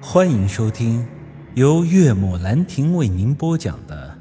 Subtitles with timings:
[0.00, 1.06] 欢迎收听
[1.54, 4.16] 由岳母兰亭为您播讲的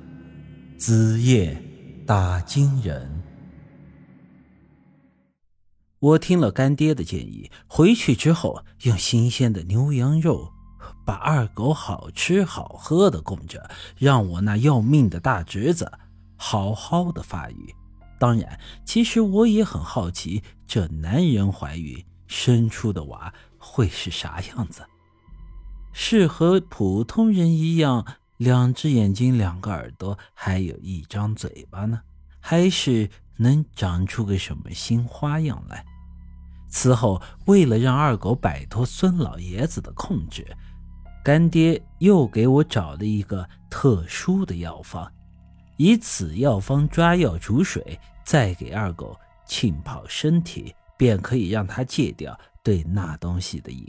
[0.79, 1.61] 《子夜
[2.07, 3.23] 打金人》。
[5.99, 10.49] 我听了干爹的建议，回去之后用新鲜的牛羊肉
[11.05, 15.91] 把二狗好吃好喝的供着，让我那要命的大侄子
[16.37, 17.75] 好好的发育。
[18.17, 24.81] 当然，其实我也很好奇，这男人怀孕生出的娃会是啥样子。
[25.97, 28.05] 是和普通人一样，
[28.35, 32.01] 两只眼睛、两个耳朵，还有一张嘴巴呢？
[32.41, 35.85] 还是能长出个什么新花样来？
[36.67, 40.45] 此后，为了让二狗摆脱孙老爷子的控制，
[41.23, 45.09] 干爹又给我找了一个特殊的药方，
[45.77, 49.17] 以此药方抓药煮水，再给二狗
[49.47, 53.87] 浸泡身体，便可以让他戒掉对那东西的瘾。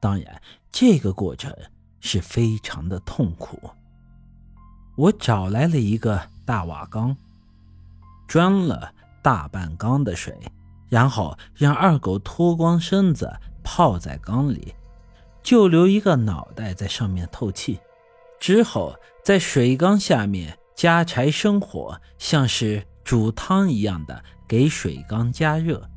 [0.00, 1.54] 当然，这个过程
[2.00, 3.58] 是非常的痛苦。
[4.96, 7.16] 我找来了一个大瓦缸，
[8.28, 10.38] 装了大半缸的水，
[10.88, 13.32] 然后让二狗脱光身子
[13.62, 14.74] 泡在缸里，
[15.42, 17.80] 就留一个脑袋在上面透气。
[18.38, 25.88] 之后，在水缸下面加柴生火，像是煮汤一样的给水缸加热。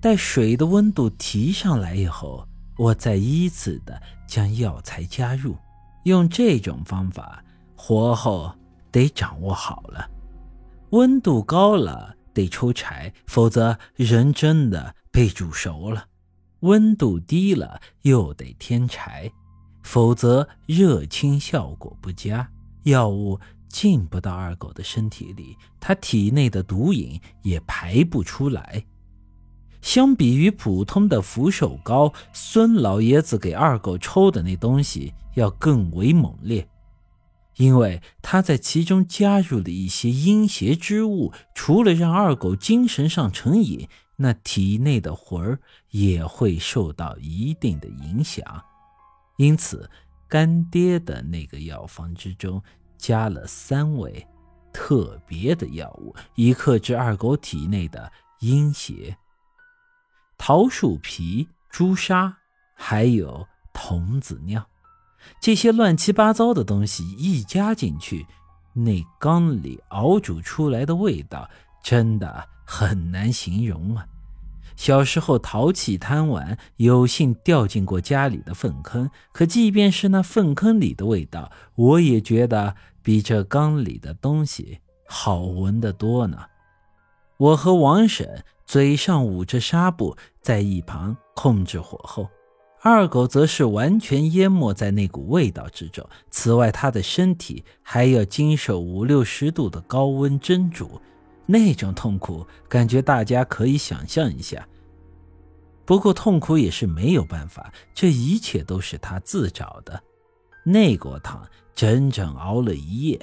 [0.00, 2.46] 待水的温度提上来以后。
[2.82, 5.56] 我再依次的将药材加入，
[6.02, 7.40] 用这种方法，
[7.76, 8.52] 火候
[8.90, 10.10] 得掌握好了。
[10.90, 16.02] 温度高了得抽柴，否则人真的被煮熟了；
[16.60, 19.30] 温度低了又得添柴，
[19.84, 22.50] 否则热清效果不佳，
[22.82, 28.84] 药物进不到二狗的身体里，他体内的毒瘾也排不出来。
[29.82, 36.66] 相比于普通的扶手膏，孙老爷子给二狗抽的那东西要更为猛烈，
[37.56, 45.58] 因为他在其中加入了一些阴邪之物，除了让二狗精神上成瘾，那体内的魂儿
[45.90, 48.44] 也会受到一定的影响。
[49.36, 49.90] 因此，
[50.28, 52.62] 干爹的那个药方之中
[52.96, 54.24] 加了三味
[54.72, 59.16] 特别的药物，以克制二狗体内的阴邪。
[60.44, 62.38] 桃树皮、朱砂，
[62.74, 64.66] 还有童子尿，
[65.40, 68.26] 这些乱七八糟的东西一加进去，
[68.72, 71.48] 那缸里熬煮出来的味道
[71.80, 74.04] 真的很难形容啊！
[74.74, 86.46] 小时候淘气贪玩，有幸掉进过家里的粪坑，可即便是那粪坑里的味道，我也觉得比这缸里的东西好闻得多呢。
[87.42, 88.44] 我和王婶。
[88.64, 92.30] 嘴上捂着纱布，在一旁控制火候，
[92.80, 96.08] 二狗则是完全淹没在那股味道之中。
[96.30, 100.98] 此外，他的身体还要经受五六十度的高温蒸煮，
[101.44, 104.66] 那种痛苦感觉大家可以想象一下。
[105.84, 110.00] 不过，痛苦也是没有办法，这一切都是他自找的。
[110.64, 111.44] 那锅汤
[111.74, 113.20] 整整熬了一夜，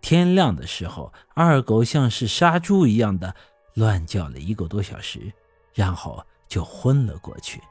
[0.00, 3.34] 天亮的时候，二狗像是杀猪一样的。
[3.76, 5.32] 乱叫了一个多小时，
[5.72, 7.62] 然后就昏了过去。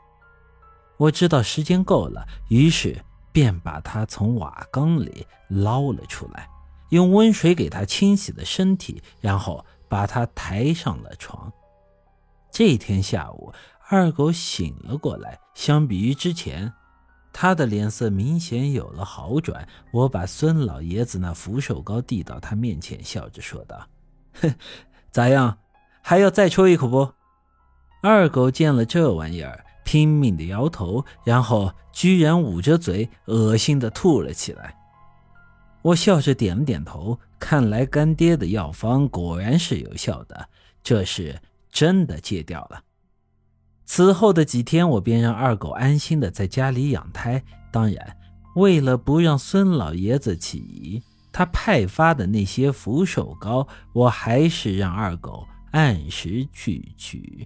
[0.98, 2.98] 我知道时间够了，于是
[3.32, 6.48] 便把他从瓦缸里捞了出来，
[6.90, 11.52] 用温水给他清洗了身体，然后把他抬上了床。
[12.52, 13.52] 这天下午，
[13.90, 16.72] 二狗醒了过来，相比于之前，
[17.34, 19.68] 他的脸色明显有了好转。
[19.92, 23.86] 我把孙老爷子那扶手膏递到他面前，笑着说道
[24.40, 24.56] ：“哼，
[25.12, 25.58] 咋样？”
[26.08, 27.12] 还要再抽一口不？
[28.04, 34.78] 二狗见了这玩意儿，拼命的摇头，然后居然捂着嘴，恶心的吐了起来。
[35.82, 40.48] 我笑着点了点头，看来干爹的药方果然是有效的，
[40.84, 42.84] 这是真的戒掉了。
[43.84, 47.44] 此后的几天，我便让二狗安心的在家里养胎。
[47.72, 48.16] 当然，
[48.56, 55.48] 为了不让孙老爷子起疑，他派发的那些扶手膏，我还是让二狗。
[55.76, 57.46] 按时去取。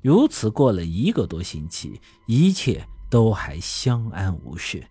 [0.00, 4.86] 如此过了一个多星期，一切都还相安无事。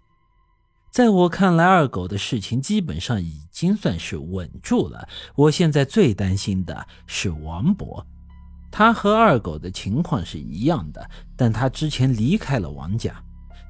[0.91, 5.07] 在我看来，二狗的事情基本上已经算是稳住了。
[5.33, 8.05] 我现在最担心的是王博，
[8.69, 13.23] 他和二狗的情况是一样的，但他之前离开了王家，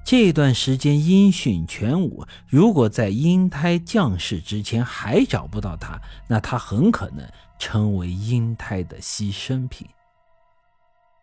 [0.07, 2.25] 这段时间音讯全无。
[2.47, 5.99] 如果在婴胎降世之前还找不到他，
[6.29, 7.27] 那他很可能。
[7.59, 9.85] 成为婴胎的牺牲品。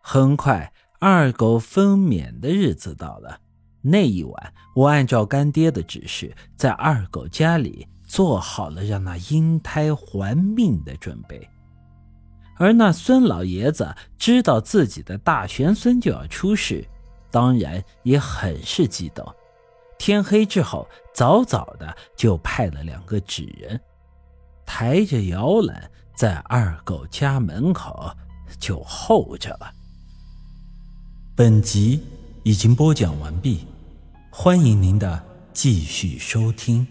[0.01, 3.39] 很快，二狗分娩的日子到了。
[3.81, 11.49] 那一晚，我按照干爹的指示，在二狗家里做好了让那婴胎还命的准备。
[12.57, 16.85] 而那孙老爷子知道自己的大玄孙就要出世，
[17.35, 19.35] 当然也很是激动。
[19.97, 23.77] 天黑之后，早早的就派了两个纸人，
[24.65, 28.09] 抬着摇篮在二狗家门口
[28.57, 29.69] 就候着了。
[31.35, 32.01] 本集
[32.43, 33.67] 已经播讲完毕，
[34.31, 35.21] 欢迎您的
[35.51, 36.87] 继续收听。